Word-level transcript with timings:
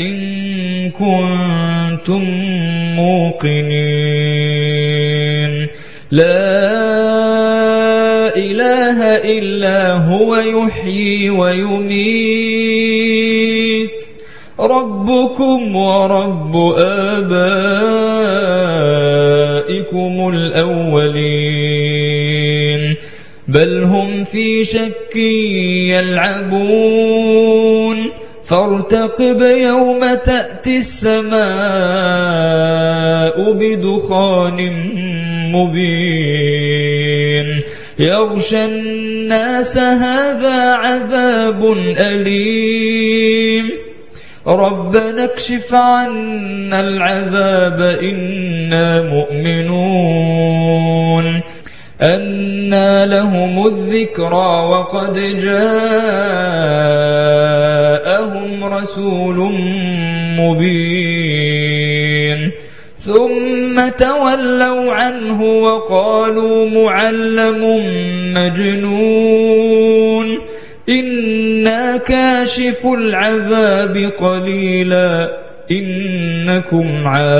إن 0.00 0.90
كنتم 0.90 2.24
موقنين. 2.96 3.70
لا 6.10 6.40
إله 8.36 8.98
إلا 9.38 9.92
هو 9.92 10.36
يحيي 10.36 11.30
ويميت. 11.30 12.60
ربكم 14.60 15.76
ورب 15.76 16.56
آبائكم 16.78 17.28
الأولين. 20.28 22.00
بل 23.48 23.82
هم 23.82 24.24
في 24.24 24.64
شك 24.64 25.16
يلعبون. 25.96 27.89
فارتقب 28.50 29.42
يوم 29.42 30.14
تأتي 30.14 30.78
السماء 30.78 31.42
بدخان 33.52 34.58
مبين. 35.52 37.60
يغشى 37.98 38.64
الناس 38.64 39.78
هذا 39.78 40.74
عذاب 40.74 41.72
أليم. 41.98 43.70
ربنا 44.46 45.24
اكشف 45.24 45.74
عنا 45.74 46.80
العذاب 46.80 47.80
إنا 47.80 49.02
مؤمنون. 49.02 50.60
أنا 52.02 53.06
لهم 53.06 53.66
الذكرى 53.66 54.66
وقد 54.70 55.18
جاءهم 55.18 55.60
رسول 58.72 59.52
مبين. 60.40 62.50
ثم 62.96 63.88
تولوا 63.88 64.92
عنه 64.92 65.42
وقالوا 65.42 66.70
معلم 66.70 67.62
مجنون. 68.34 70.38
إنا 70.88 71.96
كاشف 71.96 72.86
العذاب 72.86 74.12
قليلا. 74.18 75.38
إنكم 75.70 77.08
عائدون. 77.08 77.30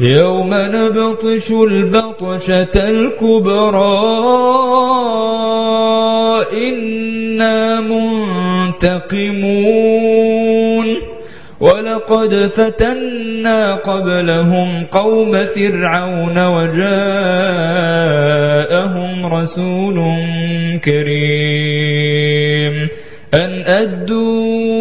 يوم 0.00 0.50
نبطش 0.52 1.50
البطشة 1.50 2.90
الكبرى. 2.90 4.61
إنا 6.52 7.80
منتقمون 7.80 9.12
ولقد 11.60 12.34
فتنا 12.34 13.74
قبلهم 13.74 14.84
قوم 14.84 15.44
فرعون 15.44 16.46
وجاءهم 16.46 16.86
رسول 19.26 20.04
كريم. 20.84 22.88
أن 23.34 23.62
أدوا 23.66 24.72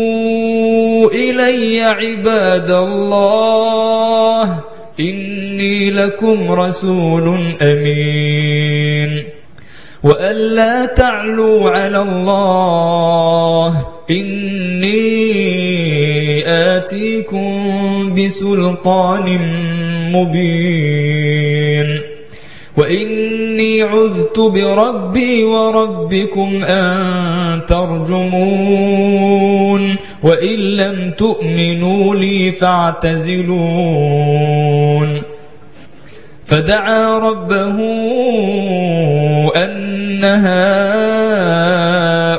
إلي 1.12 1.82
عباد 1.82 2.70
الله 2.70 4.59
إني 5.00 5.92
لكم 5.92 6.52
رسول 6.52 7.56
أمين. 7.62 8.81
وأن 10.04 10.36
لا 10.36 10.86
تعلوا 10.86 11.70
على 11.70 12.02
الله 12.02 13.88
إني 14.10 15.02
آتيكم 16.48 18.16
بسلطان 18.16 19.40
مبين 20.12 22.02
وإني 22.78 23.82
عذت 23.82 24.40
بربي 24.40 25.44
وربكم 25.44 26.64
أن 26.64 27.66
ترجمون 27.66 29.12
وإن 30.24 30.60
لم 30.60 31.12
تؤمنوا 31.18 32.16
لي 32.16 32.52
فاعتزلون 32.52 34.02
فدعا 36.46 37.20
ربه 37.20 37.78
أن 40.24 40.42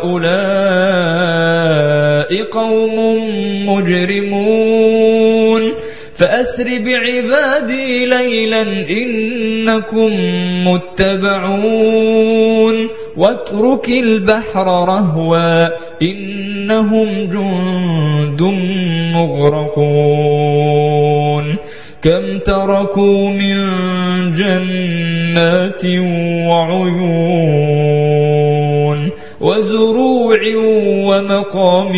هؤلاء 0.03 2.43
قوم 2.43 2.97
مجرمون 3.69 5.73
فأسر 6.15 6.65
بعبادي 6.65 8.07
ليلا 8.07 8.63
إنكم 8.91 10.11
متبعون 10.69 12.09
واترك 13.17 13.89
البحر 13.89 14.67
رهوا 14.67 15.69
إنهم 16.03 17.25
جند 17.25 18.43
مغرقون 19.15 20.83
كم 22.03 22.39
تركوا 22.39 23.31
من 23.31 23.57
جنات 24.33 25.85
وعيون 26.49 28.23
وزروع 29.41 30.39
ومقام 31.07 31.93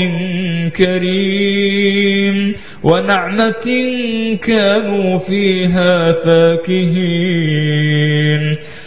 كريم 0.77 2.55
ونعمة 2.83 3.67
كانوا 4.43 5.19
فيها 5.19 6.13
فاكهين 6.13 7.45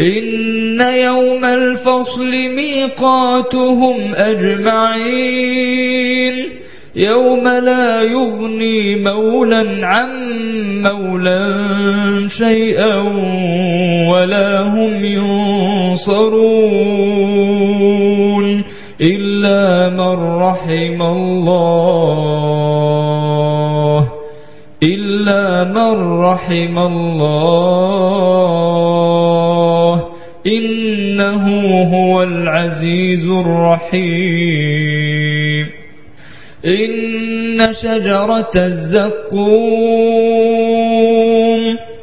إن 0.00 0.80
يوم 0.80 1.44
الفصل 1.44 2.30
ميقاتهم 2.30 4.14
أجمعين. 4.14 5.60
يوم 6.96 7.48
لا 7.48 8.02
يغني 8.02 8.96
مولا 8.96 9.86
عن 9.86 10.10
مولا 10.82 12.28
شيئا 12.28 12.96
ولا 14.14 14.62
هم 14.62 15.04
ينصرون 15.04 16.30
إلا 19.00 19.88
من 19.88 20.40
رحم 20.42 21.02
الله. 21.02 22.40
إلا 24.82 25.64
من 25.64 26.20
رحم 26.20 26.78
الله. 26.78 27.99
العزيز 32.42 33.26
الرحيم. 33.28 35.00
إن 36.66 37.68
شجرة 37.72 38.50
الزقوم 38.56 39.90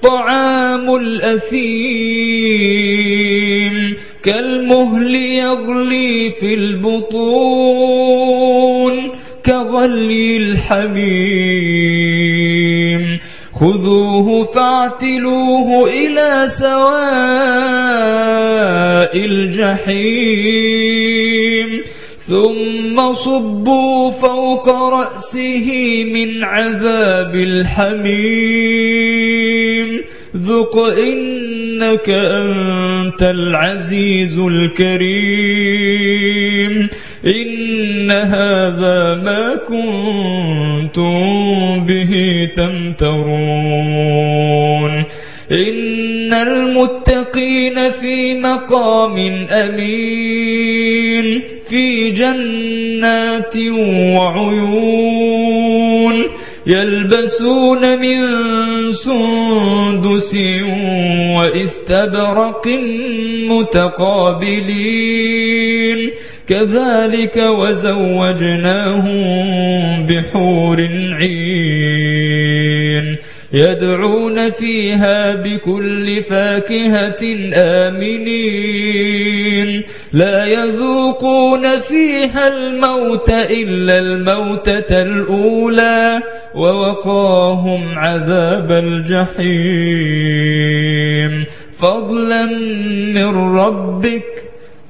طعام 0.01 0.95
الأثيم 0.95 2.37
كالمهل 4.23 5.15
يغلي 5.15 6.29
في 6.29 6.53
البطون 6.53 7.97
كغلي 9.45 10.37
الحميم 10.37 11.86
فاعتلوه 14.57 15.89
إلى 15.89 16.47
سواء 16.47 16.77
الجحيم. 19.25 20.47
ثم 22.17 23.13
صبوا 23.13 24.11
فوق 24.11 24.69
رأسه 24.69 25.67
من 26.13 26.43
عذاب 26.43 27.35
الحميم. 27.35 28.07
ذق 30.37 30.77
إنك 30.77 32.09
أنت 32.09 33.23
العزيز 33.23 34.39
الكريم. 34.39 35.86
إن 38.07 38.11
هذا 38.11 39.15
ما 39.15 39.55
كنتم 39.67 41.15
به 41.85 42.13
تمترون 42.55 43.27
إن 45.51 46.33
المتقين 46.33 47.89
في 47.89 48.33
مقام 48.39 49.17
أمين 49.51 51.43
في 51.69 52.11
جنات 52.11 53.57
وعيون 54.19 55.47
يلبسون 56.67 57.99
من 57.99 58.21
سندس 58.91 60.37
واستبرق 61.35 62.67
متقابلين 63.49 65.07
كذلك 66.47 67.37
وزوجناهم 67.37 69.15
بحور 70.05 70.81
عين 71.11 73.17
يدعون 73.53 74.49
فيها 74.49 75.35
بكل 75.35 76.21
فاكهة 76.21 77.35
آمنين. 77.53 79.03
لا 80.13 80.45
يذوقون 80.45 81.79
فيها 81.79 82.47
الموت 82.47 83.29
إلا 83.29 83.99
الموتة 83.99 85.01
الأولى 85.01 86.21
ووقاهم 86.55 87.99
عذاب 87.99 88.71
الجحيم. 88.71 90.07
فضلا 91.79 92.45
من 93.13 93.57
ربك 93.57 94.36